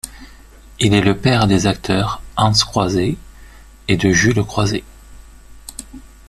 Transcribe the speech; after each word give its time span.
Il 0.79 0.95
est 0.95 1.01
le 1.01 1.15
père 1.15 1.45
des 1.45 1.67
acteurs 1.67 2.23
Hans 2.35 2.53
Croiset 2.53 3.17
et 3.87 3.97
de 3.97 4.09
Jules 4.09 4.43
Croiset. 4.43 4.83